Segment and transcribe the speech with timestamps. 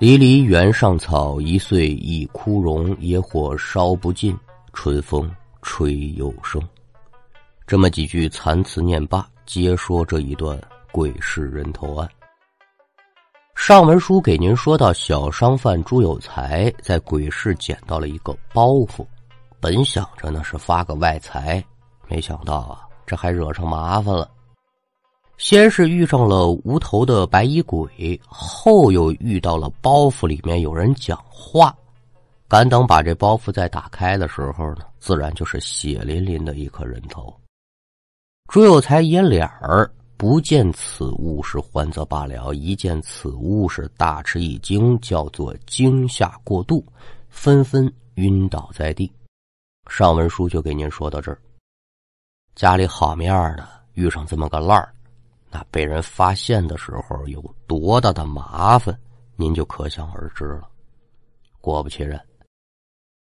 [0.00, 2.94] 离离原上草，一岁一枯荣。
[2.98, 4.36] 野火烧不尽，
[4.72, 5.30] 春风
[5.62, 6.60] 吹又生。
[7.64, 10.60] 这么几句残词念罢，皆说这一段
[10.90, 12.08] 鬼市人头案。
[13.54, 19.06] 上文书给您说到，小商贩朱有才在鬼市捡到了一个包袱，
[19.60, 21.64] 本想着呢是发个外财，
[22.08, 24.28] 没想到啊，这还惹上麻烦了。
[25.36, 31.76] 先是遇上了无头的白衣鬼，后又遇到了包袱里面有人讲话。
[32.46, 37.34] 赶等把这包袱再打开的时候呢，自然就是血淋淋的一颗人头。
[38.48, 46.84] 朱有才眼脸儿不见此物是欢则罢了，一见此物是大吃一惊，叫做惊吓过度，
[47.28, 49.10] 纷纷晕倒在地。
[49.88, 51.38] 上文书就给您说到这儿。
[52.54, 54.94] 家里好面的遇上这么个烂儿。
[55.54, 58.98] 那被人发现的时候有多大的麻烦，
[59.36, 60.68] 您就可想而知了。
[61.60, 62.20] 果不其然，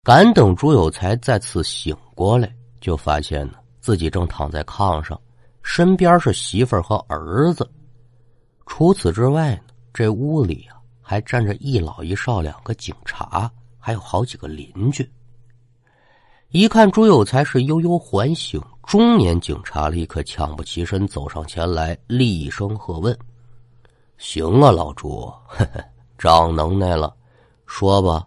[0.02, 5.20] 赶等朱有才再次醒过来，就发现呢自己正躺在炕上，
[5.62, 7.70] 身边是媳妇儿和儿子。
[8.64, 15.06] 除此之外呢，这屋里啊还站着一老一少两个警察，还有好几个邻居。
[16.52, 18.60] 一看朱有才是悠悠缓醒。
[18.86, 23.16] 中年警察立刻抢不起身，走上前来，厉声喝问
[24.18, 25.82] ：“行啊，老朱，呵呵，
[26.18, 27.14] 长能耐了，
[27.64, 28.26] 说吧，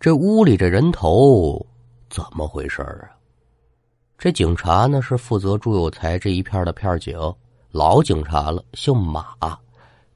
[0.00, 1.64] 这屋里这人头
[2.10, 3.06] 怎么回事啊？”
[4.18, 7.16] 这警察呢是负责朱有才这一片的片警，
[7.70, 9.26] 老警察了，姓马，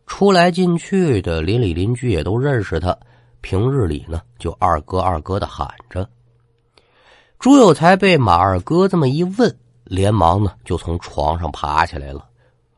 [0.08, 2.98] 出来进去的邻里邻居也都认识他，
[3.42, 6.08] 平日里呢就二哥二哥的喊着。
[7.38, 12.24] 朱有才被马二哥这么一问，连忙呢就从床上爬起来了。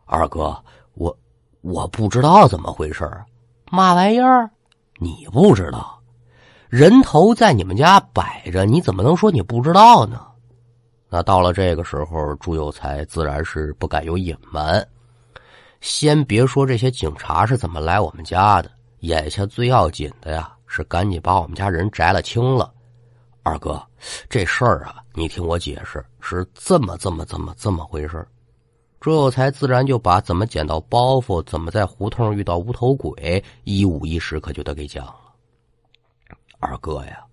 [0.04, 0.54] 二哥，
[0.94, 1.16] 我
[1.62, 3.24] 我不知道怎么回事啊，
[3.70, 4.50] 嘛玩意儿？
[4.98, 5.98] 你不知道？
[6.68, 10.26] 人头在你们家摆着，你怎么能说你不知道呢？
[11.08, 14.86] 那到了这个时候，朱有才自然是不敢有隐瞒。
[15.80, 22.70] 先别说这些警察是怎么来我们家的，眼下最要紧的呀，是赶紧把我们家人摘了清了。
[23.42, 23.82] 二哥，
[24.28, 28.26] 这事儿啊，你听我解释，是这么这么这么这么回事
[29.00, 35.16] 朱有才自然就把怎么捡到包袱，怎么在胡同遇到无头鬼，一五一十可就得给讲了。
[36.58, 37.24] 二哥呀，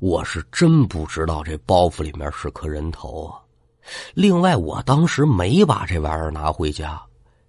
[0.00, 3.38] 我是真不知道这包袱里面是颗人头啊。
[4.14, 7.02] 另外，我当时没把这玩意儿拿回家，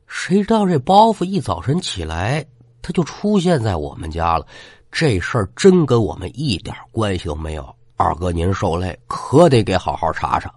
[0.07, 2.45] 谁知道这包袱一早晨起来，
[2.81, 4.45] 他就出现在我们家了。
[4.91, 7.73] 这事儿真跟我们一点关系都没有。
[8.03, 10.53] 二哥，您受累，可得给好好查查。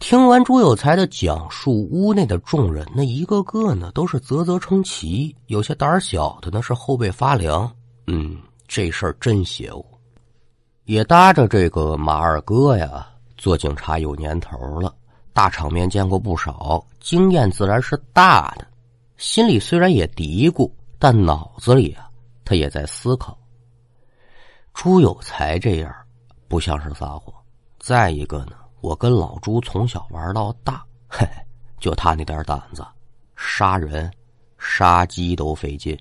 [0.00, 7.70] 听完朱有才的讲述，屋内的众人那，一个个呢都是啧啧称奇，有些胆小的呢是后背发凉。
[8.08, 9.84] 嗯，这事儿真邪乎。
[10.84, 13.06] 也搭着这个马二哥呀，
[13.36, 14.92] 做警察有年头了，
[15.32, 18.66] 大场面见过不少，经验自然是大的。
[19.16, 22.08] 心里虽然也嘀咕，但脑子里啊，
[22.44, 23.38] 他也在思考。
[24.74, 25.94] 朱有才这样，
[26.46, 27.34] 不像是撒谎。
[27.78, 31.26] 再一个呢，我跟老朱从小玩到大，嘿，
[31.78, 32.84] 就他那点胆子，
[33.36, 34.10] 杀人、
[34.58, 35.98] 杀鸡都费劲。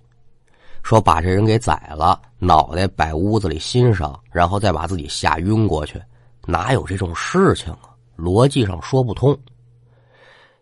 [0.84, 6.02] 说把这人给宰了，脑袋摆屋子里欣赏，然后再把自己吓晕过去，
[6.46, 7.90] 哪有这种事情啊？
[8.18, 9.38] 逻辑上说不通。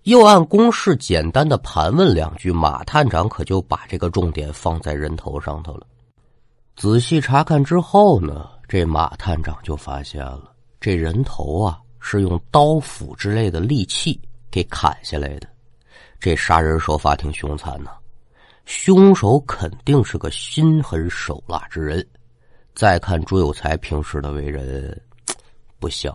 [0.04, 5.88] 又按公式简单的盘问两句，马探长可就把这个重点放在人头上头了。
[6.76, 14.20] 仔细查看之后呢，这马探长就发现了，这人头啊是用刀斧之类的利器
[14.52, 15.48] 给砍下来的。
[16.20, 17.92] 这杀人手法挺凶残呐，
[18.66, 22.06] 凶手肯定是个心狠手辣之人。
[22.74, 25.02] 再看朱有才平时的为人，
[25.80, 26.14] 不像。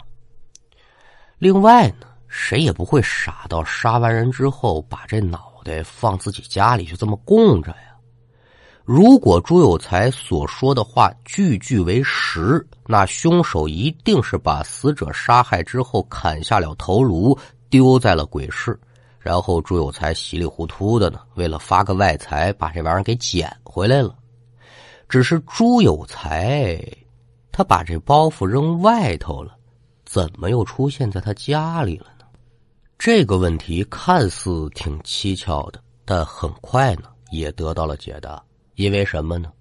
[1.39, 7.90] 另外呢，谁也不会傻到杀完人之后把这脑袋放自己家里就这么供着呀。
[8.85, 17.39] 如果朱有才所说的话句句为实，那凶手一定是把死者杀害之后砍下了头颅，
[17.69, 18.79] 丢在了鬼市，
[19.21, 24.17] 然后朱有才稀里糊涂的呢，为了发个外财，把这玩意儿给捡回来了。
[25.09, 26.83] 只是朱有才，
[27.53, 29.57] 他把这包袱扔外头了，
[30.05, 32.25] 怎么又出现在他家里了呢？
[32.99, 38.43] 这个问题看似挺蹊跷的，但很快呢，也得到了解答。
[38.81, 39.53] 因为什么呢？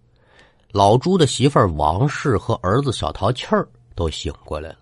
[0.71, 4.77] 老朱的媳妇儿王氏和儿子小淘气儿都醒过来了，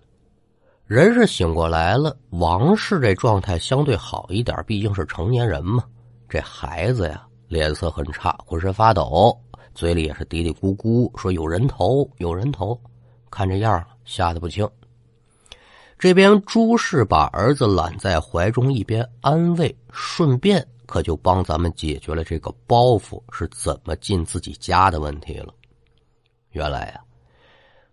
[0.86, 2.16] 人是醒过来了。
[2.30, 5.82] 王氏这状态相对好一点，毕竟是成年人嘛。
[6.28, 9.36] 这孩子呀，脸色很差，浑身发抖，
[9.74, 12.80] 嘴里也是嘀嘀咕咕说有人头，有人头。
[13.32, 14.68] 看这样，吓得不轻。
[15.98, 25.52] 这边朱氏把儿子揽在怀中，一边安慰，顺便可就帮咱们解决了这个包袱是怎么进自己家的问题了。
[26.52, 27.00] 原来呀，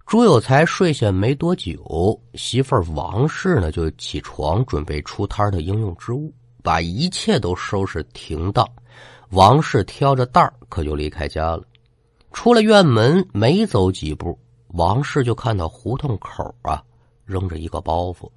[0.05, 6.33] 朱有才睡下没多久，媳妇儿王氏呢就起床准备出摊的应用之物，
[6.63, 8.65] 把一切都收拾停当。
[9.31, 11.63] 王氏挑着担儿可就离开家了。
[12.31, 14.39] 出了院门，没走几步。
[14.69, 16.81] 王氏就看到胡同口啊
[17.25, 18.29] 扔着一个包袱，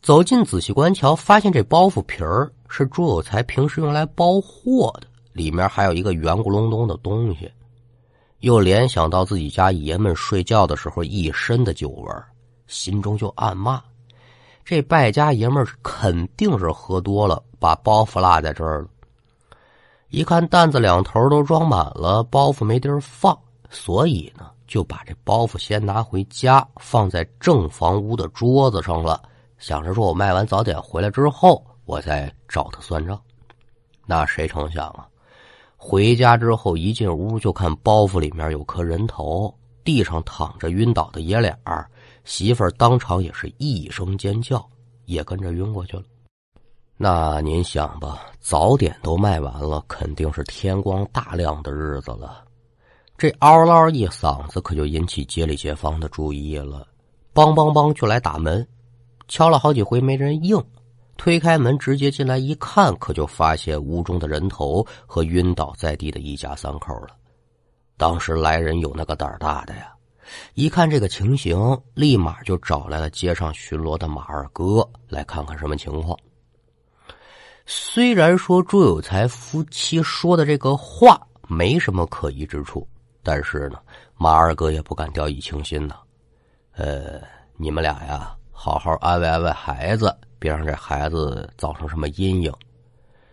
[0.00, 7.50] 走近仔细观瞧，发现这包袱皮儿是朱有才平时用来包货的，里面还有一个圆咕隆咚的东西，
[8.40, 12.08] 又联想到自己家爷们睡觉的时候一身的酒味
[12.66, 13.82] 心中就暗骂：
[14.64, 18.88] 这败家爷们肯定是喝多了，把包袱落在这儿了。
[20.10, 23.36] 一看担子两头都装满了，包袱没地儿放，
[23.70, 24.50] 所以呢。
[24.68, 29.22] 就把这包袱先拿回家，放在正房屋的桌子上了。
[29.56, 33.18] 想着说，我卖完早点回来之后，我再找他算账。
[34.04, 35.08] 那谁成想啊？
[35.74, 39.52] 回家之后一进屋，就看包袱里面有颗人头，
[39.82, 41.88] 地上躺着晕倒的爷俩儿。
[42.24, 44.68] 媳妇儿当场也是一声尖叫，
[45.06, 46.02] 也跟着晕过去了。
[46.98, 52.44] 那您想吧，早点都卖完了，肯定是天光大亮的日子了。
[53.16, 56.86] 这嗷嗷一嗓子，可就引起街里街坊的注意了，
[57.32, 58.66] 梆梆梆就来打门，
[59.26, 60.62] 敲了好几回没人应，
[61.18, 67.08] 推开门直接进来一看，可就发现屋中的人头和晕倒在地的一家三口了。
[67.98, 69.92] 当时来人有那个胆大的呀，
[70.54, 71.58] 一看这个情形，
[71.92, 76.16] 立马就找来了街上巡逻的马二哥来看看什么情况。
[77.66, 82.88] 虽然说朱有才夫妻说的这个话没什么可疑之处。
[83.20, 83.78] 但是呢，
[84.16, 85.96] 马二哥也不敢掉以轻心呐。
[86.72, 87.20] 呃，
[87.58, 92.52] 你们俩呀，好好安慰安慰孩子，别让这孩子造成什么阴影。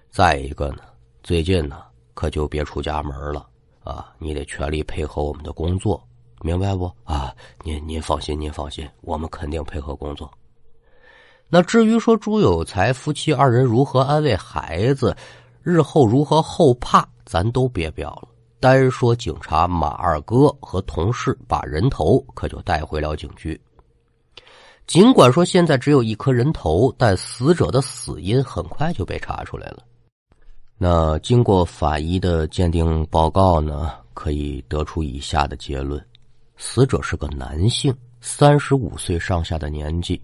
[0.10, 0.80] 再一个呢，
[1.24, 3.48] 最近呢，可就别出家门了
[3.84, 4.14] 啊！
[4.18, 6.02] 你得全力配合我们的工作，
[6.42, 6.92] 明白不？
[7.04, 10.32] 啊，您您放心，您放心，我们肯定配合工作。
[11.48, 15.16] 那至于说朱有才夫妻二人如何安慰孩子，
[15.62, 18.30] 日后如何后怕，咱都别表了。
[18.60, 23.60] 单说警察马二哥和同事把人头可就带回了警局。
[24.88, 29.80] 尽管说现在只有一颗人头，但死者的死因很快就被查出来了。
[30.78, 36.04] 那经过法医的鉴定报告呢，可以得出以下的结论：
[36.58, 40.22] 死者是个男性，三十五岁上下的年纪，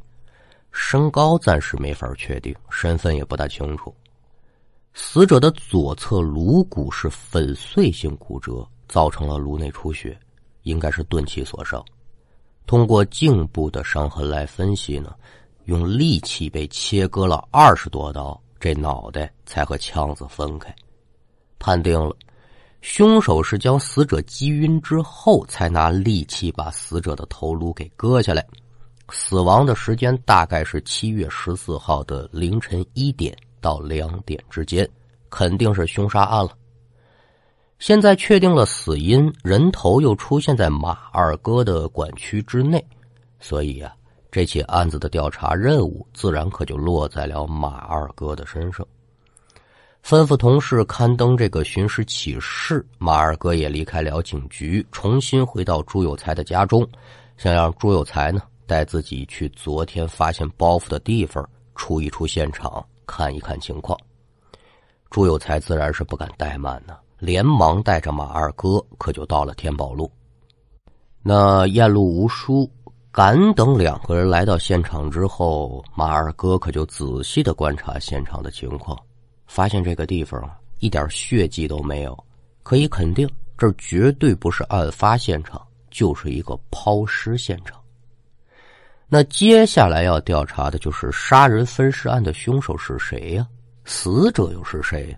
[0.71, 3.93] 身高暂时没法确定，身份也不大清楚。
[4.93, 10.19] 死者的左侧颅骨是粉碎性骨折，造成了颅内出血，
[10.63, 11.83] 应该是钝器所伤。
[12.65, 15.13] 通过颈部的伤痕来分析呢，
[15.65, 20.73] 用利器被切割了二十多刀，这脑袋才和腔子分开。
[21.59, 22.15] 判定了，
[22.81, 28.45] 凶手是将死者击晕之后，才拿利器把死者的头颅给割下来。
[29.09, 33.37] 死亡的时间大概是七月十四号的凌晨一点。
[33.59, 34.89] 到两点之间，
[35.29, 36.57] 肯定是凶杀案了。
[37.81, 42.85] 现在确定了死因，人头又出现在马二哥的管区之内，
[43.39, 43.91] 所以啊，
[44.31, 48.85] 这起案子的调查任务自然可就落在了马二哥的身上。
[50.05, 56.87] 吩咐同事刊登这个寻尸启事，马二哥也离开了警局，重新回到朱有才的家中，
[57.35, 62.85] 想让朱有才呢带自己去昨天发现包袱的地方，出一出现场。
[63.07, 63.99] 看一看情况，
[65.09, 70.11] 朱有才自然是不敢怠慢呢，连忙带着马二哥，可就到了天宝路。
[71.21, 72.67] 那燕路无书，
[73.11, 78.99] 赶等两个人来到现场之后，马二哥可就仔细的观察现场的情况，
[79.45, 80.41] 发现这个地方，
[80.79, 82.25] 一点血迹都没有，
[82.63, 85.61] 可以肯定，这绝对不是案发现场，
[85.91, 87.79] 就是一个抛尸现场。
[89.07, 93.47] 那接下来要调查的就是杀人分尸案的凶手是谁呀？
[93.85, 95.17] 死者又是谁呀？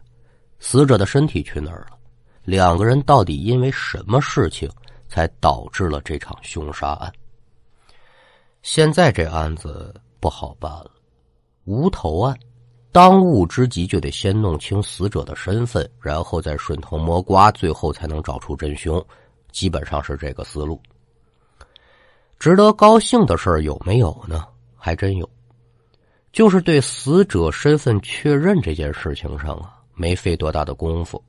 [0.59, 1.97] 死者的身体去哪儿了？
[2.43, 4.69] 两个人到底因为什么事情
[5.07, 7.11] 才导致了这场凶杀案？
[8.61, 10.91] 现在这案子不好办了，
[11.65, 12.37] 无头案，
[12.91, 19.05] 当务之急就得先弄清死者的身份，然后再顺藤摸瓜，最后才能找出真凶。
[19.51, 20.81] 基本上是这个思路。
[22.39, 24.45] 值得高兴的事儿有没有呢？
[24.75, 25.29] 还真有，
[26.31, 31.23] 就是对死者身份确认这件事情上啊，没费多大的功夫。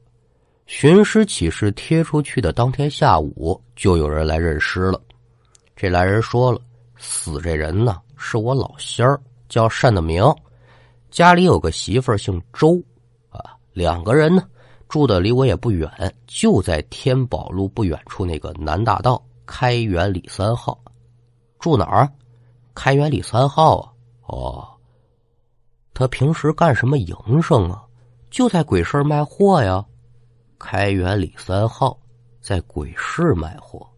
[0.66, 5.00] 寻尸启事贴出去的当天下午，就有人来认尸了。
[5.76, 6.60] 这来人说了，
[6.96, 10.24] 死这人呢是我老仙儿，叫单德明，
[11.10, 12.82] 家里有个媳妇儿姓周，
[13.28, 14.42] 啊，两个人呢
[14.88, 15.90] 住的离我也不远，
[16.26, 20.80] 就在天宝路不远处那个南大道开元里三号。
[21.58, 22.10] 住哪儿？
[22.74, 23.92] 开元里三号啊。
[24.26, 24.66] 哦，
[25.92, 27.83] 他平时干什么营生啊？
[28.34, 29.84] 就在鬼市卖货呀。
[30.58, 31.96] 开元里三号
[32.40, 33.88] 在鬼市卖货。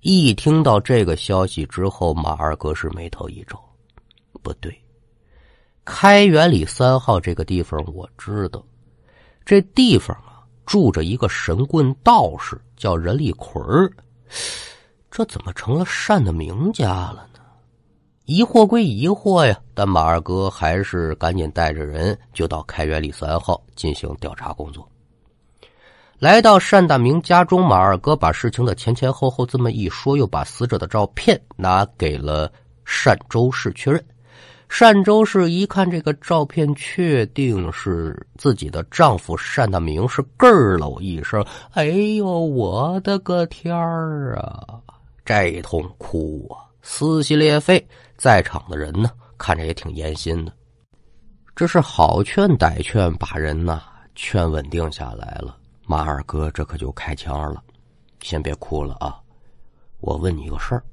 [0.00, 3.56] 一听到这个消息之后，马二哥是眉头一皱。
[4.42, 4.76] 不对，
[5.84, 8.66] 开元里三号这个地方我知道，
[9.44, 13.88] 这地方啊住着一个神棍道士，叫任立奎儿。
[15.08, 17.29] 这怎么成了善的名家了呢？
[18.30, 24.88] 疑惑归疑惑呀，但马二哥还是赶紧带着人就到开元里三号进行调查工作。
[26.16, 32.48] 来到单大明家中，马二哥把事情的前前后后这么一说，又把死者的照片拿给了
[33.04, 34.00] 单周氏确认。
[34.78, 41.44] 单周氏一看这个照片，确定是自己的丈夫单大明，是咯喽一声
[41.74, 44.78] ：“哎呦，我的个天儿啊！”
[45.26, 47.84] 这一通哭啊，撕心裂肺。
[48.20, 50.52] 在场的人呢，看着也挺严心的。
[51.56, 53.80] 这是好劝歹劝，把人呐
[54.14, 55.56] 劝稳定下来了。
[55.86, 57.62] 马二哥这可就开腔了，
[58.20, 59.18] 先别哭了啊！
[60.00, 60.84] 我问你个事儿，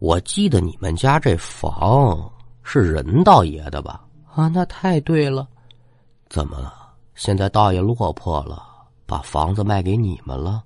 [0.00, 2.28] 我记得你们家这房
[2.64, 4.04] 是任道爷的吧？
[4.34, 5.46] 啊，那太对了。
[6.28, 6.92] 怎么了？
[7.14, 8.66] 现在道爷落魄了，
[9.06, 10.64] 把房子卖给你们了？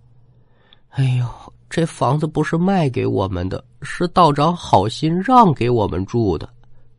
[0.88, 6.46] 哎呦，这房子不是卖给我们的，是道长好心让给我们住的。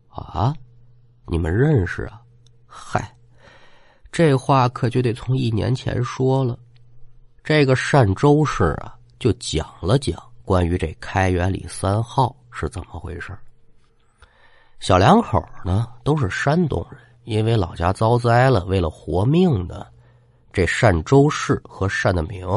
[0.07, 0.55] 啊，
[1.27, 2.21] 你们认识啊？
[2.65, 3.13] 嗨。
[4.13, 6.57] 这话可就得从一年前说了。
[7.43, 13.37] 这个单周氏啊，就讲了讲关于这开元里三号是怎么回事。
[14.79, 19.85] 小两口呢都是山东人，因为老家遭灾了，为了活命呢，
[20.53, 22.47] 这单周氏和单德明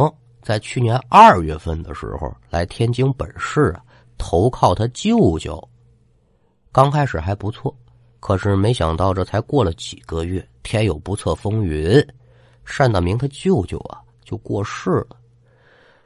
[0.45, 3.83] 在去年二月份的时候来天津本市啊
[4.19, 5.59] 投靠他舅舅。
[6.71, 7.75] 刚开始还不错。
[8.21, 12.03] 可是没想到，这才过了几个月，天有不测风云，
[12.79, 15.17] 单大明他舅舅啊就过世了。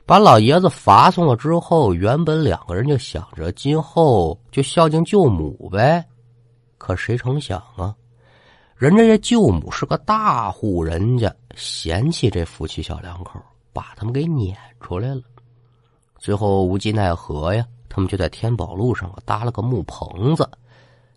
[0.04, 6.04] 把老爷子罚送了之后，原本两个人就想着今后就孝敬舅母呗。
[6.76, 7.94] 可谁成想啊，
[8.74, 13.40] 人家这舅母是个大户人家，嫌弃这夫妻小两口，
[13.72, 15.22] 把他们给撵出来了。
[16.16, 20.48] 最后无计奈何呀，他们就在天宝路上搭了个木棚子。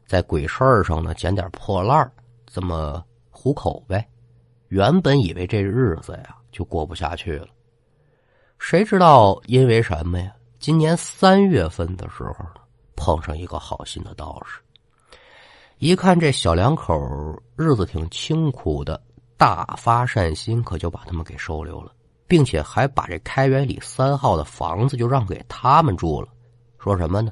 [0.05, 2.11] 在鬼事儿上呢，捡点破烂
[2.45, 4.07] 这么糊口呗。
[4.67, 7.47] 原本以为这日子呀就过不下去了，
[8.59, 10.33] 谁知道因为什么呀？
[10.59, 12.35] 今年三月份的时候，
[12.95, 14.61] 碰上一个好心的道士，
[15.79, 16.95] 一看这小两口
[17.55, 19.01] 日子挺清苦的，
[19.37, 21.91] 大发善心，可就把他们给收留了，
[22.31, 26.29] 并且还把这开元里三号的房子就让给他们住了。
[26.79, 27.29] 说什么呢？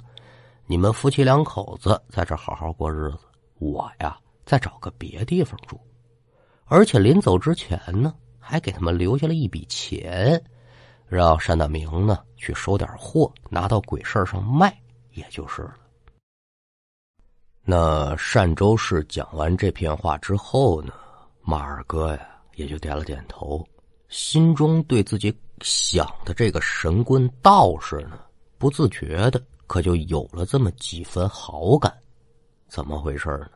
[0.65, 3.19] 你们夫妻两口子在这好好过日子，
[3.59, 5.79] 我呀再找个别地方住，
[6.65, 10.43] 而且临走之前呢，还给他们留下了一笔钱，
[11.07, 14.77] 让单大明呢去收点货，拿到鬼市上卖，
[15.13, 15.75] 也就是了。
[17.63, 20.91] 那单周氏讲完这片话之后呢，
[21.39, 23.65] 马二哥呀也就点了点头，
[24.09, 28.19] 心中对自己想的这个神棍道士呢，
[28.57, 29.41] 不自觉的。
[29.67, 31.95] 可就有了这么几分好感，
[32.67, 33.47] 怎么回事呢？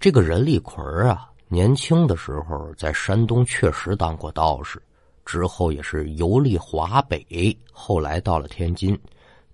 [0.00, 4.80] 这个任立奎啊，年轻的时候在山东确实当过道士，
[5.26, 8.98] 之后也是游历华北，后来到了天津，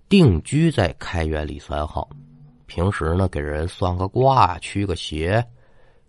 [0.07, 2.09] 定居在开元里三号。
[2.65, 5.45] 平时呢，给人算个卦、驱个邪，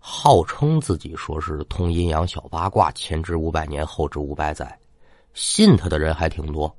[0.01, 4.77] 号称自己说是通阴阳小八卦，前知五百年，后知五百载，
[5.33, 6.75] 信他的人还挺多。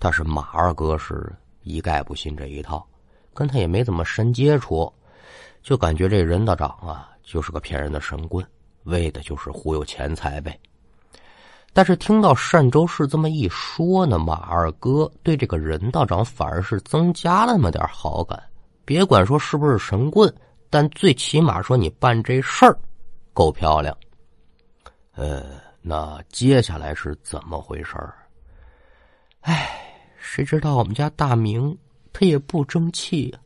[0.00, 1.32] 但是马二哥是。
[1.66, 2.86] 一概不信这一套，
[3.32, 4.92] 跟他也没怎么深接触，
[5.62, 8.46] 就感觉这任道长啊就是个骗人的神棍，
[8.82, 10.60] 为的就是忽悠钱财呗。
[11.72, 18.38] 但是听到单州市这么一说呢，马二哥对这个任道长反而是增加了那么点好感。
[18.84, 20.30] 别管说是不是神棍，
[20.74, 22.76] 但最起码说你办这事儿
[23.32, 23.96] 够漂亮。
[25.12, 28.12] 呃，那接下来是怎么回事儿？
[29.42, 29.80] 哎。
[30.18, 31.78] 谁知道我们家大明
[32.12, 33.38] 他也不争气呀，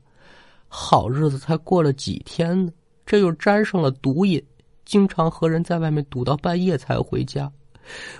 [0.69, 2.73] 好日子才过了几天呢，
[3.05, 4.43] 这又沾上了毒瘾，
[4.87, 7.53] 经常和人在外面赌到半夜才回家。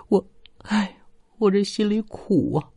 [0.09, 0.23] 我，
[0.65, 0.95] 哎，
[1.39, 2.69] 我这心里苦啊！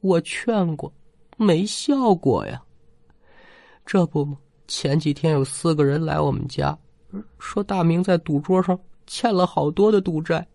[0.00, 0.92] 我劝过，
[1.38, 2.60] 没效果呀。
[3.86, 4.36] 这不吗，
[4.68, 6.78] 前几天有四个人来我们家，
[7.38, 10.46] 说大明在赌桌上欠了好多的赌债，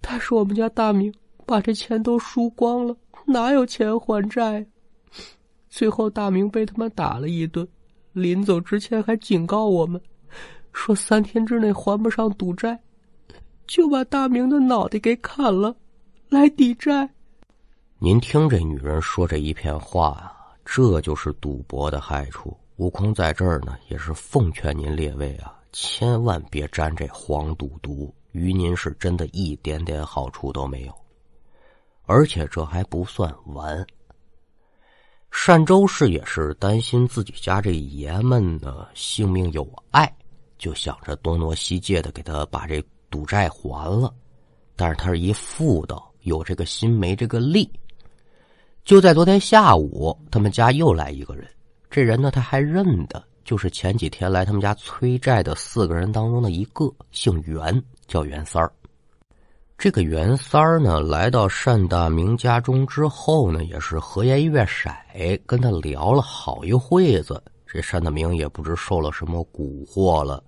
[0.00, 1.14] 但是我们家大明
[1.46, 2.94] 把这钱都输光了，
[3.24, 4.66] 哪有钱还债？
[5.70, 7.66] 最后大明被他们打了一顿，
[8.12, 10.00] 临走之前还警告我们，
[10.72, 12.78] 说三天之内还不上赌债。
[13.66, 15.74] 就把大明的脑袋给砍了，
[16.28, 17.08] 来抵债。
[17.98, 22.54] 您听这女人说这一片话啊，这就是赌博的害处。
[22.76, 30.94] 悟空在这儿呢，也是奉劝您列位啊，千万别沾这黄赌毒，于您是真的一点点好处都没有。
[32.06, 33.86] 而且这还不算完，
[35.28, 40.12] 单周氏也是担心自己家这爷们的性命有碍，
[40.58, 42.84] 就想着东挪西借的给他把这。
[43.10, 44.12] 赌债还了，
[44.74, 47.70] 但是他是一妇道，有这个心没这个力。
[48.84, 51.48] 就在昨天下午，他们家又来一个人，
[51.94, 58.72] 这人呢他还认得，就是前几天来他们家催债的四个人当中的一个，姓袁，叫袁三儿。
[59.78, 64.90] 这个袁三儿呢，来到单大明家中之后呢，也是和颜悦色，
[65.46, 67.40] 跟他聊了好一会子。
[67.64, 70.42] 这单大明也不知受了什么蛊惑了。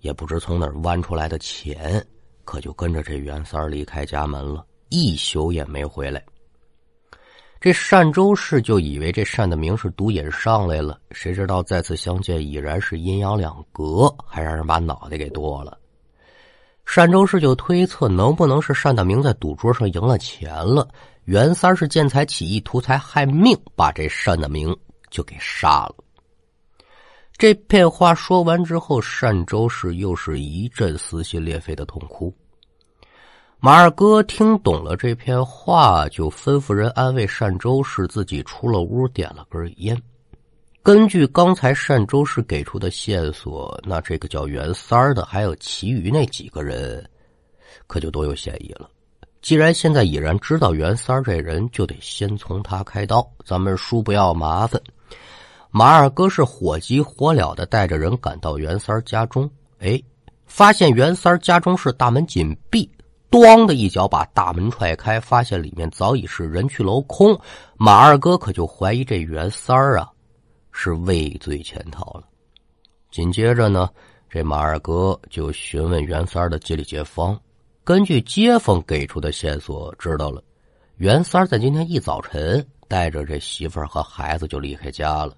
[0.00, 2.06] 也不知从哪儿弯出来的钱，
[2.44, 6.22] 可就跟着这袁三儿离开家门了，一宿也没回来。
[7.64, 15.78] 这单周氏就以为这单的明是毒瘾上来了，谁知道再次相见已然是阴阳两隔，还让人把脑袋给剁了。
[16.94, 20.86] 单周氏就推测，能不能是单大明在赌桌上赢了钱了？
[21.24, 24.76] 袁三是见财起意图财害命，把这单大明
[25.08, 25.94] 就给杀了。
[27.38, 32.30] 这片话说完之后，单周氏又是一阵撕心裂肺的痛哭。
[33.64, 39.98] 马二哥听懂了这片话，就吩咐人安慰单周是，自己出了屋，点了根烟。
[40.82, 47.02] 根据刚才单周是给出的线索，那这个叫袁三儿的，还有其余那几个人，
[47.86, 48.86] 可就都有嫌疑了。
[49.40, 53.26] 既然现在已然知道袁三儿这人，就得先从他开刀。
[53.46, 54.78] 咱们叔不要麻烦。
[55.70, 59.98] 马二哥是火急火燎的带着人赶到袁三家中，哎，
[60.44, 62.86] 发现袁三家中是大门紧闭，
[63.30, 67.38] 咣的一脚把大门踹开，发现里面早已是人去楼空。
[67.76, 70.08] 马二哥可就怀疑这袁三儿啊
[70.70, 72.22] 是畏罪潜逃了。
[73.10, 73.90] 紧接着呢，
[74.30, 77.36] 这马二哥就询问袁三的街里街坊，
[77.82, 80.42] 根据街坊给出的线索，知道了
[80.96, 85.36] 袁三在今天一早晨带着这媳妇儿和孩子就离开家了。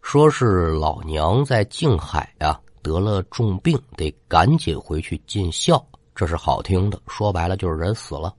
[0.00, 5.84] 说是老娘在静海呀得了重病，得赶紧回去尽孝。
[6.20, 8.36] 这是好听的，说白了就是人死了。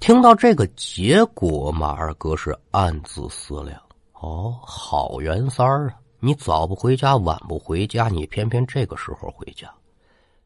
[0.00, 3.80] 听到这个结果，马二哥是暗自思量：
[4.14, 9.72] 哦，好袁三儿啊，你早不回家，晚不回家，你偏偏这个时候回家，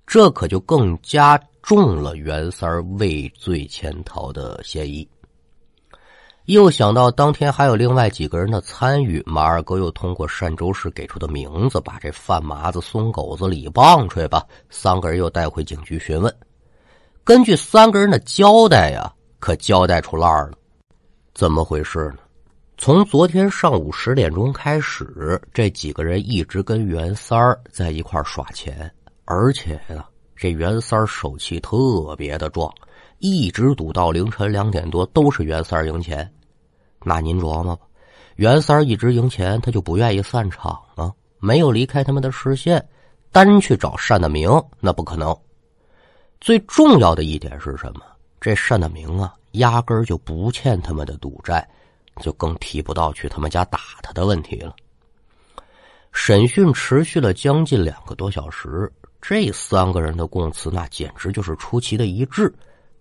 [0.07, 5.09] 这可就更加重了袁三儿畏罪潜逃的嫌疑。
[6.47, 16.35] 又想到当天还有另外几个人的参与，马二哥又通过单周氏给出的名字，把这范麻子、松狗子、李棒槌吧三个人又带回警局询问。
[17.25, 20.53] 根据三个人的交代呀，可交代出烂了。
[21.33, 22.19] 怎么回事呢？
[22.77, 28.93] 从昨天上午十点钟开始，这几个人一直跟袁三儿在一块耍钱，
[29.25, 30.05] 而且呢，
[30.37, 32.71] 这袁三儿手气特别的壮。
[33.27, 36.31] 一直赌到凌晨两点多，都是袁三赢钱。
[37.03, 37.87] 那您琢磨吧，
[38.37, 42.87] 袁三一直赢钱，他就不愿意散场啊，没有离开他们的视线，
[43.33, 45.35] 单去找单大明那不可能。
[46.39, 48.03] 最重要的一点是什么？
[48.43, 51.67] 这单大明啊，压根儿就不欠他们的赌债，
[52.21, 54.77] 就更提不到去他们家打他的问题了。
[56.13, 62.55] 审讯持续了将近两个多小时，这三个人的供词那简直就是出奇的一致。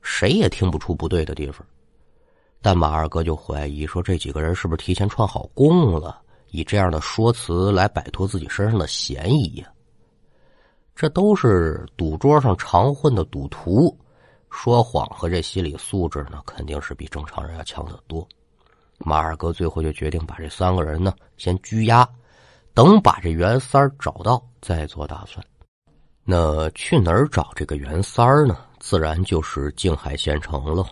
[0.03, 1.65] 谁也听不出不对的地方，
[2.61, 9.67] 但马二哥就怀疑说这几个人是不是提前串好供了，以这样的说辞来摆脱自己身上的嫌疑呀？
[10.93, 13.97] 这都是赌桌上常混的赌徒，
[14.51, 18.27] 说谎和这心理素质呢，肯定是比正常人要强得多。
[18.99, 22.07] 马二哥最后就决定把这三个人呢先拘押，
[22.73, 25.43] 等把这袁三找到再做打算。
[26.23, 28.57] 那去哪儿找这个袁三儿呢？
[28.85, 30.85] 自然就是静海县城喽。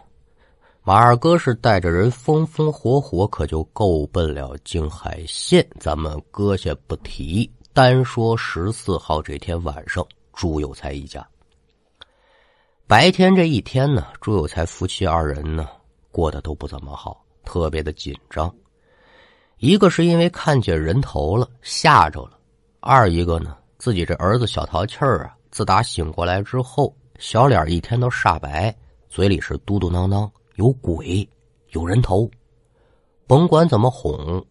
[0.82, 5.68] 马二哥是带着人风风火火，可就够奔了静海县。
[5.78, 11.28] 咱们搁下不提，单说十四号这天晚上，朱有才一家。
[12.88, 15.68] 白天这一天呢，朱有才夫妻二人呢
[16.12, 18.50] 过得都不怎么好，特别的紧张。
[19.58, 22.38] 一个是因为看见人头了，吓着了；
[22.80, 28.76] 二一个呢，自己这儿子小淘气儿啊，自打醒过来之后，小脸一天都煞白，
[29.08, 31.30] 嘴里是嘟嘟囔囔，有鬼，
[31.70, 32.28] 有人头，
[33.28, 34.44] 甭管怎么哄，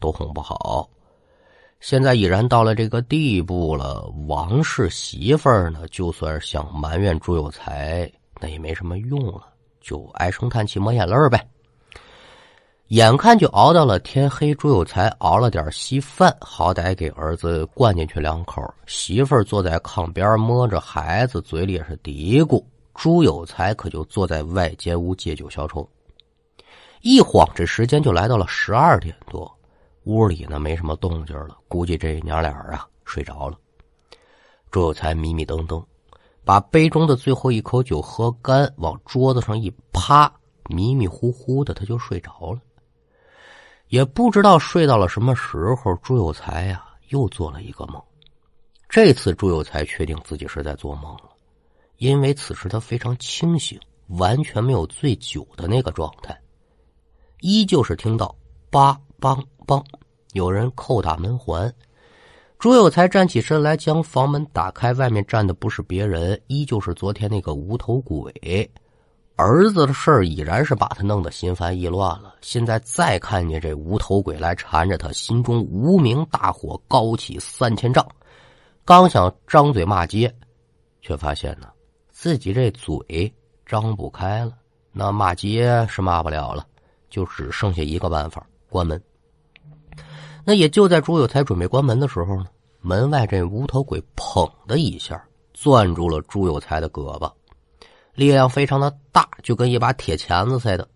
[0.00, 0.90] 都哄不好。
[1.78, 8.10] 现在已然到了这个地步了，王氏媳妇儿呢，就算是想埋怨朱有才，
[8.40, 9.46] 那也没什么用了，
[9.80, 11.48] 就唉声叹气、抹眼泪呗。
[12.88, 18.62] 眼看就熬到了天黑，朱有才熬了点稀饭，好歹给儿子灌进去两口。
[18.86, 22.64] 媳妇儿坐在炕边摸着孩子，嘴里也是嘀咕。
[22.94, 25.86] 朱有才可就坐在外间屋借酒消愁。
[27.02, 29.52] 一晃这时间就来到了十二点多。
[30.04, 33.58] 屋里呢没什么动静了，估计这娘俩啊睡着了。
[34.70, 35.84] 朱有才迷迷瞪瞪，
[36.44, 40.32] 把杯中的最后一口酒喝干，往桌子上一趴，
[40.68, 42.60] 迷迷糊糊的他就睡着了。
[43.88, 48.02] 也不知道睡到了什么时候，朱有才呀又做了一个梦。
[48.88, 51.30] 这次朱有才确定自己是在做梦了，
[51.98, 56.38] 因为此时他非常清醒，完全没有醉酒的那个状态，
[57.40, 58.34] 依旧是听到
[58.70, 59.42] 叭梆。
[59.66, 59.84] 梆！
[60.32, 61.74] 有人叩打门环。
[62.58, 64.92] 朱有才站起身来，将房门打开。
[64.92, 68.32] 外面站的不是别人，依旧是昨天那个无头鬼。
[69.36, 72.36] 儿子的事儿已然是把他弄得心烦意乱了。
[72.40, 78.06] 现在再看见这无头鬼来缠着他，心中无名大火高起三千丈。
[78.82, 80.34] 刚想张嘴骂街，
[81.02, 81.68] 却发现呢，
[82.08, 83.30] 自己这嘴
[83.66, 84.52] 张不开了。
[84.90, 86.66] 那骂街是骂不了了，
[87.10, 88.98] 就只剩下一个办法：关门。
[90.46, 92.46] 那也就在朱有才准备关门的时候呢，
[92.80, 95.22] 门外这无头鬼砰的一下
[95.52, 97.30] 攥住了朱有才的胳膊，
[98.16, 100.88] 力量非常的大，就跟一把铁钳子似的。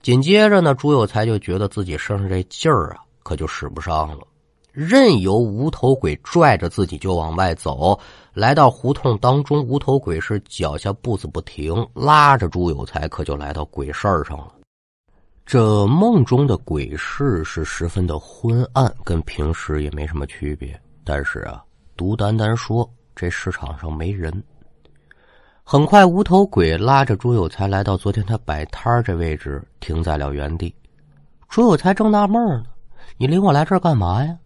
[0.00, 4.26] 紧接着呢，朱有才就觉得自己身上这劲儿啊，可就使不上了，
[4.72, 7.96] 任由无头鬼拽着自己就往外走。
[8.34, 14.52] 来到胡同当中，无头鬼是脚下步子不停，拉着朱有才，可就来到鬼市上了。
[15.44, 20.80] 这梦中的鬼市是十分的昏暗，跟平时也没什么区别。
[21.04, 21.62] 但是啊，
[21.96, 24.32] 独单单说这市场上没人。
[25.72, 30.74] 很快，无头鬼拉着朱有才来到昨天他摆摊这位置，停在了原地。
[31.48, 32.64] 朱有才正纳闷呢，
[33.16, 34.36] 你领我来这儿干嘛呀？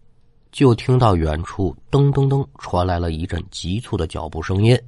[0.53, 4.81] 就听到远处噔噔噔传来了一阵急促的脚步声音。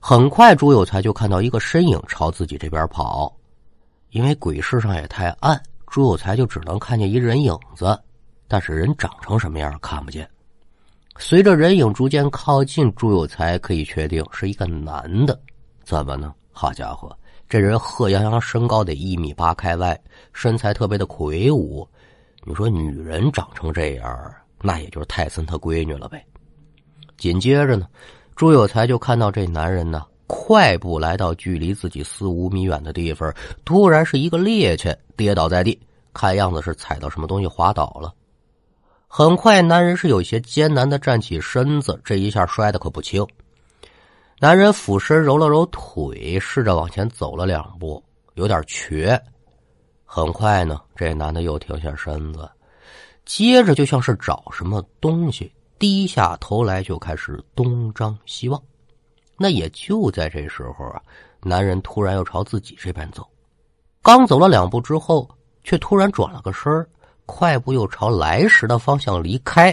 [0.00, 3.30] 很快，朱有才就看到一个身影朝自己这边跑。
[4.12, 8.00] 因为鬼市上也太暗，朱有才就只能看见一人影子，
[8.48, 10.26] 但是人长成什么样看不见。
[11.18, 15.38] 随着人影逐渐靠近，朱有才可以确定是一个男的。
[15.84, 16.34] 怎么呢？
[16.52, 17.16] 好家伙，
[17.48, 19.98] 这人贺阳阳身高得一米八开外，
[20.32, 21.86] 身材特别的魁梧。
[22.44, 26.24] 你说女人长成这样，那也就是泰森他闺女了呗。
[27.16, 27.86] 紧接着呢，
[28.36, 30.04] 朱有才就看到这男人呢。
[30.34, 33.30] 快步来到距离自己四五米远的地方，
[33.66, 35.78] 突然是一个趔趄，跌倒在地，
[36.14, 38.14] 看样子是踩到什么东西滑倒了。
[39.06, 43.26] 很快，男人是有些艰难的站起身子，这一下摔的可不轻。
[44.42, 48.02] 男人俯身揉了揉腿，试着往前走了两步，
[48.34, 49.16] 有点瘸。
[50.04, 52.50] 很快呢，这男的又停下身子，
[53.24, 58.60] 接着就像是找什么东西，低下头来就开始东张西望。
[59.36, 61.00] 那也就在这时候啊，
[61.42, 63.24] 男人突然又朝自己这边走，
[64.02, 65.30] 刚走了两步之后，
[65.62, 66.84] 却突然转了个身
[67.26, 69.70] 快步又朝来时的方向离开，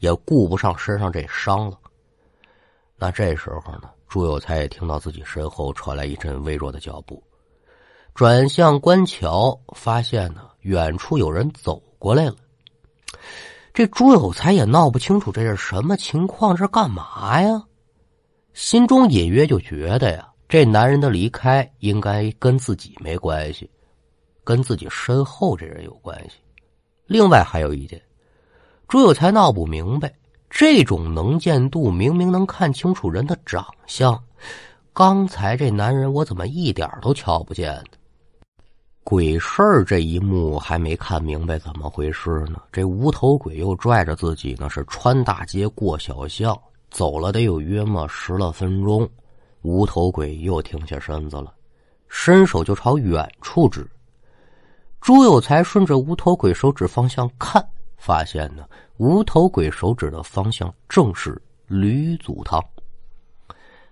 [0.00, 1.78] 也顾不上身上这伤了。
[2.96, 7.22] 那这时候呢，朱有才也听到自己身后传来一阵微弱的脚步，
[8.14, 12.34] 转向观瞧，发现呢，远处有人走过来了。
[13.74, 17.62] 这朱有才也闹不清楚这是什么情况，这干嘛呀？
[18.54, 23.70] 心中隐约就觉得呀，这男人的离开应该跟自己没关系，
[24.42, 26.38] 跟自己身后这人有关系。
[27.06, 28.02] 另外还有一点，
[28.88, 30.12] 朱有才闹不明白，
[30.50, 34.18] 这种能见度明明能看清楚人的长相，
[34.92, 37.84] 刚才这男人我怎么一点都瞧不见呢？
[39.04, 46.58] 鬼事儿这一幕还没看明白怎么回事呢，这无头鬼又拽着自己呢，是穿大街过小巷。
[46.90, 49.06] 走了得有约莫十来分钟，
[49.60, 51.52] 无头鬼又停下身子了，
[52.08, 53.86] 伸手就朝远处指。
[55.00, 57.62] 朱有才顺着无头鬼手指方向看，
[57.98, 58.64] 发现呢，
[58.96, 62.64] 无头鬼手指的方向正是吕祖堂。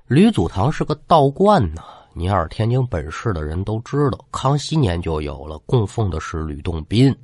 [0.06, 1.82] 吕祖堂是个道观呢，
[2.14, 7.14] 你要是天津本市的人都知道，康熙年就有了，供奉的是吕洞宾。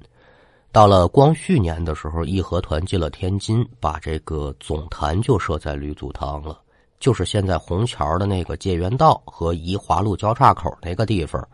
[0.72, 6.60] 到了光绪年的时候，义和团进了天津，把这个总坛就设在吕祖堂了，
[6.98, 11.46] 就是现在虹桥的那个介元道和宜华路交叉口那个地方。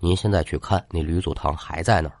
[0.00, 2.16] 您现在去看，那吕祖堂还在那儿。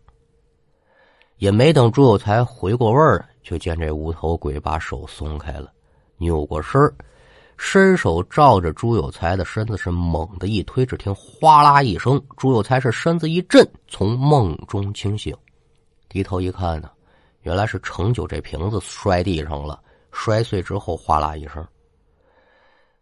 [1.42, 5.72] 也没等朱有才回过味儿，就见这无头鬼把手松开了，
[6.18, 6.80] 扭过身
[7.56, 15.36] 伸手照着朱有才的身子是猛地一推，只听哗啦一声，朱有才是身子一震，从梦中清醒。
[16.08, 16.88] 低头一看呢，
[17.40, 19.80] 原来是盛酒这瓶子摔地上了，
[20.12, 21.66] 摔碎之后哗啦一声。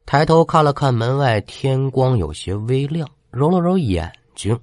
[0.06, 4.58] 抬头看了看门外，天光有些微亮，揉了揉眼睛，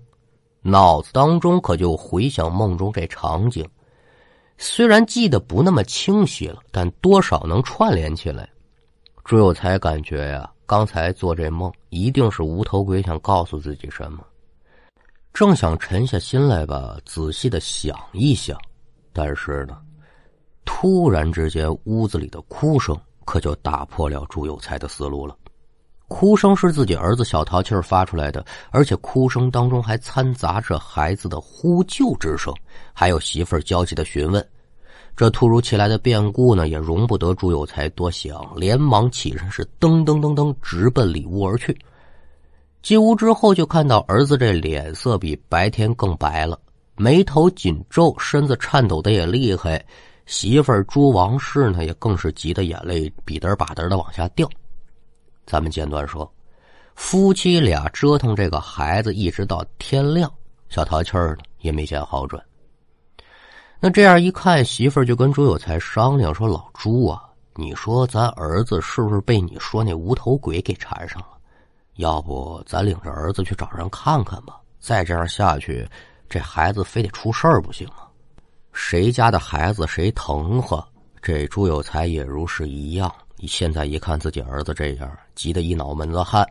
[0.69, 3.65] 脑子当中可就回想梦中这场景。
[4.57, 8.49] 虽然记得不那么清晰了，但多少能串联起来。
[9.23, 14.19] 朱有才感觉呀，刚才做这梦一定是无头鬼想告诉自己什么。
[15.33, 18.59] 正想沉下心来吧，仔细的想一想，
[19.13, 19.77] 但是呢，
[20.65, 25.33] 突然之间，屋子里的哭声可就打破了朱有才的思路了。
[26.07, 32.53] 哭声是自己儿子小淘气发出来的，而且哭声当中还掺杂着孩子的呼救之声，
[32.93, 34.45] 还有媳妇儿焦急的询问。
[35.15, 41.77] 这突如其来的变故呢，也容不得朱有才多想，连忙起身，是噔噔噔噔直奔里屋而去。
[42.81, 46.57] 进屋之后，就看到儿子这脸色比白天更白了，
[46.95, 49.83] 眉头紧皱，身子颤抖的也厉害。
[50.25, 54.47] 媳妇儿朱王氏呢，也更是急得眼泪比嘚吧嘚的往下掉。
[55.47, 56.29] 咱们简短说，
[56.93, 60.29] 夫妻俩折腾这个孩子，一直到天亮，
[60.67, 62.43] 小淘气儿呢也没见好转。
[63.79, 67.23] 那这样一看，媳妇儿就跟朱有才商量说：“老朱啊，
[67.55, 71.29] 你说咱儿子是不是被你说那无头鬼给缠上了？”
[71.95, 74.59] 要不咱领着儿子去找人看看吧？
[74.79, 75.87] 再这样下去，
[76.27, 78.03] 这孩子非得出事儿不行啊！
[78.73, 80.85] 谁家的孩子谁疼呵？
[81.21, 83.09] 这朱有才也如是一样。
[83.45, 86.47] 现在一看自己儿子这样，急得一脑门子汗。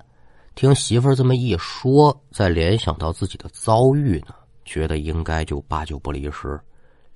[0.54, 6.58] 听媳妇儿这么一说，再联想到自己的遭遇呢，觉得应该就八九不离十，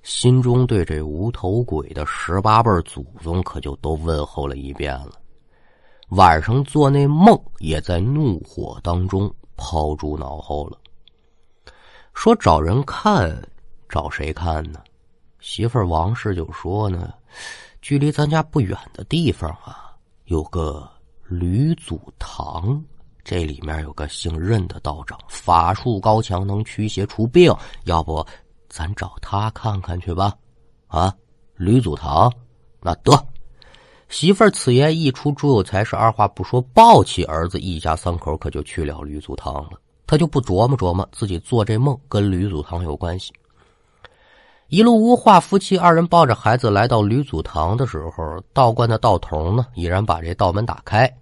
[0.03, 5.13] 心中对这无头鬼的十八辈祖宗可就都问候了一遍了。
[6.09, 10.77] 晚上做那梦，也在怒火当中抛诸脑后了。
[12.13, 13.41] 说找人看，
[13.87, 14.81] 找谁看呢？
[15.39, 17.11] 媳妇王氏就说呢，
[17.81, 20.87] 距离咱家不远的地方啊，有个
[21.27, 22.79] 吕祖堂，
[23.23, 27.51] 这里面有个姓任的道长，法术高强，能驱邪除病。
[27.85, 28.23] 要不
[28.69, 30.35] 咱找他看看去吧？
[30.87, 31.11] 啊，
[31.55, 32.31] 吕祖堂，
[32.81, 33.11] 那得。
[34.09, 39.71] 媳妇儿此言一出，朱有才是二话不说，抱起儿子，一家三口可就去了吕祖堂了。
[40.05, 43.33] 他就不琢磨琢磨自己做这梦跟吕祖堂有关系。
[44.71, 51.13] 一路无话，夫妻二人抱着孩子来到吕祖堂的时候，道观的道童呢已然把这道门打开。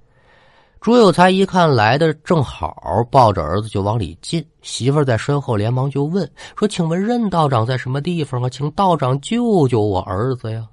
[0.79, 2.71] 朱有才一看来的正好，
[3.09, 4.45] 抱着儿子就往里进。
[4.61, 8.47] 媳妇在身后连忙就问说：“请问任道长在什么地方啊？
[8.47, 10.67] 请道长救救我儿子呀！”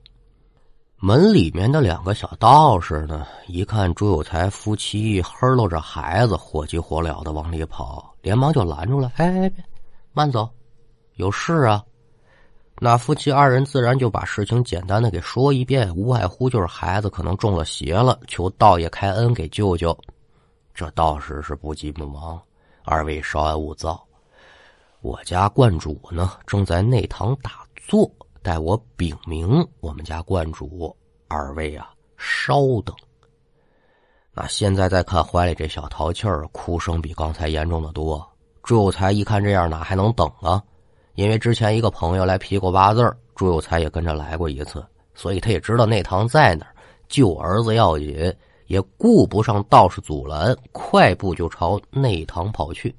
[1.00, 9.10] 门里面的两个小道士呢，一看朱有才夫妻呵喽着孩子，火急火燎的往里跑，连忙就拦住了。
[9.16, 9.50] 哎，
[10.12, 10.46] 慢走，
[11.14, 11.82] 有事啊！
[12.78, 19.96] 那夫妻二人自然就把事情简单的给说一遍，无外乎就是孩子可能中了邪了，求道爷开恩给救救。
[20.74, 22.38] 这道士是不急不忙，
[22.84, 24.04] 二位稍安勿躁，
[25.00, 28.10] 我家观主呢正在内堂打坐。
[28.42, 30.94] 待我禀明我们家观主，
[31.26, 32.94] 二位啊，稍等。
[34.32, 38.24] 那现在再看怀里这小淘气儿，哭声比刚才严重的多。
[38.62, 40.62] 朱有才一看这样，哪还能等啊？
[41.16, 46.72] 因为之前一个朋友来批过八字朱有才也跟着来过一次，所以他也知道内堂在哪儿，
[47.08, 48.32] 救儿子要紧，
[48.66, 52.94] 也顾不上道士阻拦，快步就朝内堂跑去。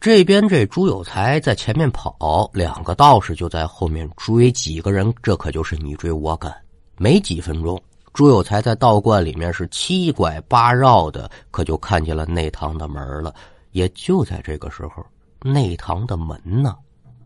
[0.00, 4.50] 这边这朱有才在前面跑，两个道士就在后面追。
[4.50, 6.52] 几个人，这可就是你追我赶。
[6.98, 7.80] 没几分钟，
[8.12, 13.32] 朱有才在道观里面是七拐八绕的，可就看见了内堂的门了。
[13.70, 15.06] 也就在这个时候，
[15.40, 16.76] 内堂的门呢，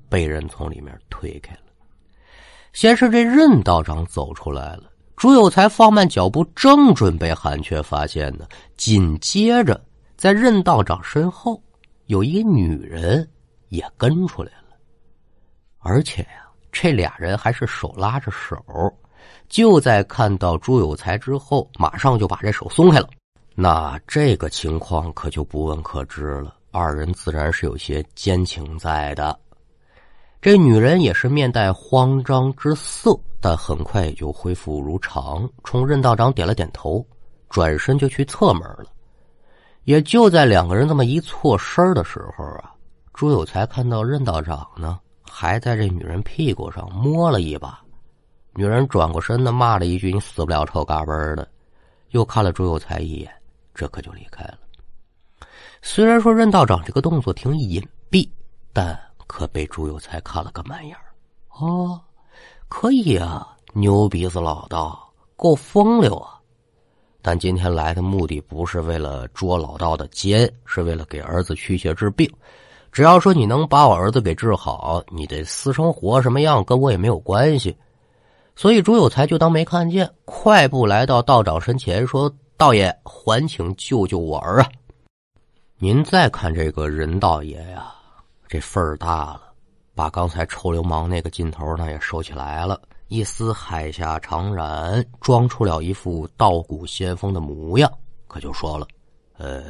[0.09, 1.61] 被人从里面推开了。
[2.73, 4.85] 先是这任道长走出来了，
[5.17, 9.83] 朱有才放慢脚步，正准备喊，却发现呢，紧接着
[10.17, 11.63] 在任道长身后。
[12.07, 13.29] 有一个女人
[13.69, 14.77] 也跟出来了，
[15.79, 18.57] 而且呀，这俩人还是手拉着手。
[19.49, 23.09] 就在看到朱有才之后，马上就把这手松开了。
[23.55, 29.37] 那这个情况可就不问可知了，二人自然是有些奸情在的。
[30.47, 37.05] 这女人也是面带慌张之色，但很快就恢复如常，冲任道长点了点头，
[37.51, 38.85] 转身就去侧门了。
[39.83, 42.73] 也就在两个人这么一错身的时候啊，
[43.13, 47.81] 朱有才看到任道长呢，还在这女人屁股上摸了一把。
[48.55, 51.49] 女人转过身呢，骂了一句：“你死不了臭嘎嘣的！”
[52.11, 53.29] 又看了朱有才一眼，
[53.75, 54.59] 这可就离开了。
[55.83, 58.29] 虽然说任道长这个动作挺隐蔽，
[58.73, 58.97] 但……
[59.27, 60.97] 可被朱有才看了个满眼
[61.59, 62.01] 哦，
[62.69, 66.39] 可以啊，牛鼻子老道，够风流啊！
[67.23, 72.31] 但今天来的目的不是为了捉老道的奸，是为了给儿子驱邪治病。
[72.93, 77.77] 只要说你能把我儿子给治好，你的私生活什么样跟我也没有关系。
[78.55, 84.69] 所以朱有才就当没看见，快步来到道长身前说：“道爷，还请救救我儿啊！”
[85.79, 87.93] 您再看这个任道爷呀。
[88.49, 89.53] 这份儿大了，
[89.95, 97.93] 把刚才臭流氓那个劲头呢也收起来了，一丝海下长髯，装出了一副道骨仙风的模样，
[98.27, 98.87] 可就说了
[99.39, 99.65] ：“呃，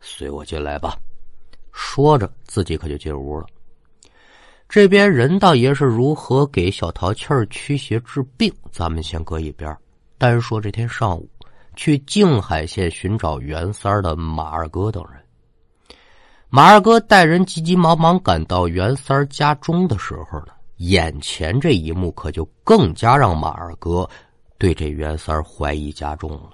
[0.00, 0.96] 随我进来吧。”
[1.72, 3.46] 说着，自己可就进屋了。
[4.68, 9.74] 这边任大爷是如何给小淘气儿驱邪治病，咱们先搁一边。
[10.18, 11.28] 单说这天上午
[11.76, 15.21] 去静海县寻找袁三儿的马二哥等人。
[16.54, 24.06] 马二哥带人急急忙忙赶到袁三儿家中的时候呢，眼前这一幕可就更加让马二哥
[24.58, 26.50] 对这袁三儿怀疑加重了。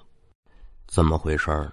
[0.86, 1.72] 怎么回事呢？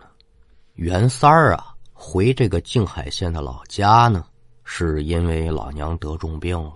[0.74, 4.26] 袁三儿啊，回这个静海县的老家呢，
[4.64, 6.74] 是因为老娘得重病了。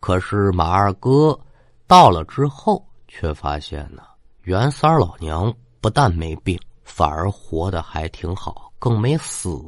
[0.00, 1.40] 可是马二哥
[1.86, 4.02] 到了之后，却发现呢，
[4.42, 9.58] 袁三儿老娘不但没病，反而活得还挺好，更没死。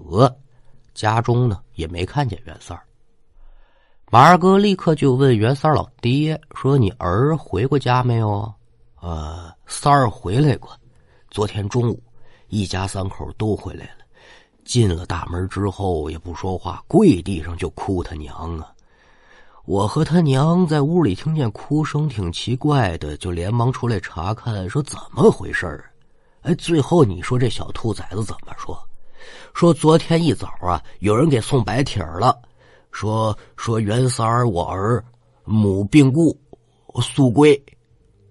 [0.96, 2.82] 家中呢也没看见袁三儿，
[4.10, 8.52] 马二哥立刻就问袁三儿老爹说：“你儿回过家没有
[9.02, 10.70] ？”“呃，三儿回来过，
[11.30, 12.02] 昨天中午
[12.48, 14.06] 一家三口都回来了。
[14.64, 18.72] 进了大门之后也不说话，跪地上就哭他娘啊！
[19.66, 25.92] 我和他娘在屋里听见哭声挺奇怪的，就连忙出来查看，说怎么回事儿？
[26.42, 28.76] 哎，最后你说这小兔崽子怎么说？”
[29.54, 32.36] 说昨天一早啊，有人给送白帖了，
[32.90, 35.04] 说说袁三儿我儿
[35.44, 36.38] 母病故，
[37.00, 37.60] 速归，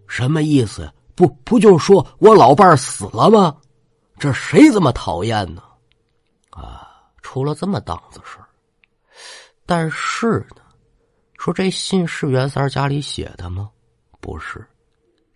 [0.08, 0.92] 什么意思？
[1.16, 3.56] 不不就是说我老伴儿死了吗？
[4.20, 5.64] 这谁这么讨厌呢？
[6.50, 6.88] 啊，
[7.22, 8.46] 出了这么档子事儿。
[9.66, 10.62] 但是呢，
[11.38, 13.70] 说这信是袁三儿家里写的吗？
[14.20, 14.66] 不是。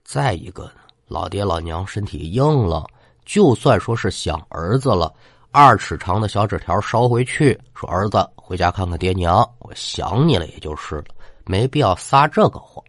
[0.04, 2.86] 再一个呢，老爹老娘身体硬了，
[3.26, 5.14] 就算说是想儿子了。
[5.52, 11.06] 二尺长的小纸条捎回去，说：“儿子回家看看爹娘，我想你了，也就是了，
[11.46, 12.84] 没必要撒这个谎。”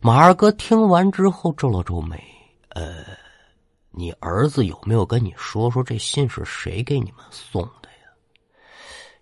[0.00, 2.22] 马二哥听完之后皱了皱眉
[2.76, 3.04] ：“呃，
[3.90, 8.12] 你儿子有没有跟你说说这信是谁给你们送的呀？”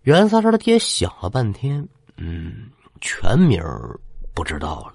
[0.02, 2.68] 袁三儿的爹想了半天：“嗯，
[3.00, 3.62] 全名
[4.34, 4.94] 不知道了，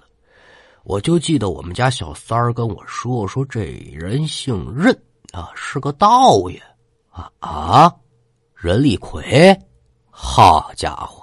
[0.82, 4.94] 我就记得我们家小三儿跟我说，说这人姓任
[5.32, 6.62] 啊，是个道爷。”
[7.14, 7.94] 啊啊！
[8.56, 9.56] 任立奎，
[10.10, 11.22] 好家伙！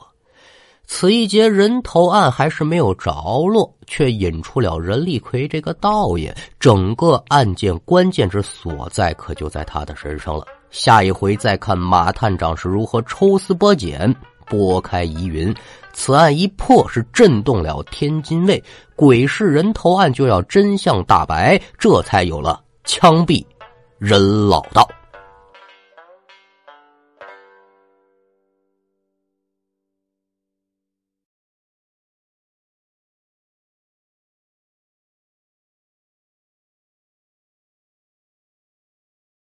[0.87, 3.11] 此一节人头案还是没有着
[3.47, 6.33] 落，却引出了任立奎这个道爷。
[6.59, 10.45] 整个案件关键之所在，可就在他的身上了。
[10.69, 14.13] 下一回再看马探长是如何抽丝剥茧、
[14.45, 15.53] 拨开疑云。
[15.91, 18.63] 此案一破，是震动了天津卫。
[18.95, 23.45] 鬼市人头案就要真相大白，这才有了枪毙
[23.97, 24.87] 任老道。